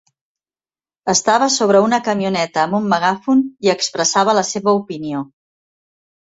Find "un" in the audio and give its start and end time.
2.79-2.89